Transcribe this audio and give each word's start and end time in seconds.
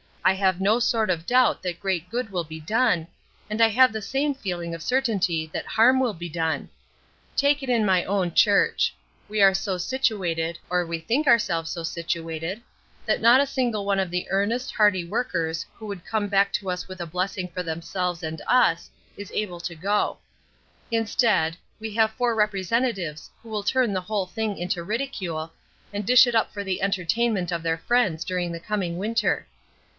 I 0.23 0.33
have 0.33 0.59
no 0.61 0.79
sort 0.79 1.09
of 1.11 1.25
doubt 1.27 1.61
that 1.61 1.79
great 1.79 2.09
good 2.09 2.31
will 2.31 2.43
be 2.43 2.59
done, 2.59 3.07
and 3.49 3.61
I 3.61 3.67
have 3.69 3.93
the 3.93 4.01
same 4.01 4.33
feeling 4.33 4.73
of 4.73 4.81
certainty 4.81 5.49
that 5.53 5.65
harm 5.65 5.99
will 5.99 6.13
be 6.13 6.29
done. 6.29 6.69
Take 7.35 7.61
it 7.61 7.69
in 7.69 7.85
my 7.85 8.03
own 8.05 8.33
church. 8.33 8.93
We 9.27 9.41
are 9.41 9.53
so 9.53 9.77
situated, 9.77 10.57
or 10.69 10.85
we 10.85 10.99
think 10.99 11.27
ourselves 11.27 11.69
so 11.69 11.83
situated, 11.83 12.61
that 13.05 13.21
not 13.21 13.41
a 13.41 13.45
single 13.47 13.85
one 13.85 13.99
of 13.99 14.09
the 14.09 14.27
earnest, 14.29 14.71
hearty 14.71 15.03
workers 15.05 15.65
who 15.75 15.85
would 15.87 16.05
come 16.05 16.27
back 16.27 16.51
to 16.53 16.69
us 16.71 16.87
with 16.87 17.01
a 17.01 17.07
blessing 17.07 17.47
for 17.47 17.61
themselves 17.61 18.23
and 18.23 18.41
us, 18.47 18.89
is 19.17 19.31
able 19.35 19.59
to 19.61 19.75
go; 19.75 20.17
instead, 20.89 21.57
we 21.79 21.93
have 21.93 22.11
four 22.13 22.33
representatives 22.33 23.29
who 23.41 23.49
will 23.49 23.63
turn 23.63 23.93
the 23.93 24.01
whole 24.01 24.25
thing 24.27 24.57
into 24.57 24.83
ridicule, 24.83 25.51
and 25.93 26.07
dish 26.07 26.25
it 26.25 26.35
up 26.35 26.51
for 26.53 26.63
the 26.63 26.81
entertainment 26.81 27.51
of 27.51 27.61
their 27.61 27.77
friends 27.77 28.23
during 28.23 28.51
the 28.51 28.59
coming 28.59 28.97
winter. 28.97 29.47